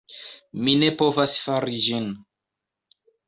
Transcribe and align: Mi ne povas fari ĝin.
Mi 0.61 0.73
ne 0.83 0.87
povas 1.01 1.35
fari 1.43 1.77
ĝin. 1.89 2.09